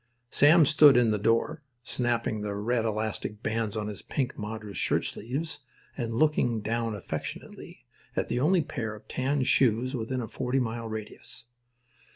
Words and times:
Sam 0.31 0.65
stood 0.65 0.97
in 0.97 1.11
the 1.11 1.19
door, 1.19 1.61
snapping 1.83 2.41
the 2.41 2.55
red 2.55 2.85
elastic 2.85 3.43
bands 3.43 3.77
on 3.77 3.85
his 3.87 4.01
pink 4.01 4.35
madras 4.35 4.75
shirtsleeves 4.79 5.59
and 5.95 6.15
looking 6.17 6.61
down 6.61 6.95
affectionately 6.95 7.85
at 8.15 8.27
the 8.27 8.39
only 8.39 8.63
pair 8.63 8.95
of 8.95 9.07
tan 9.07 9.43
shoes 9.43 9.95
within 9.95 10.19
a 10.19 10.27
forty 10.27 10.59
mile 10.59 10.87
radius. 10.89 11.45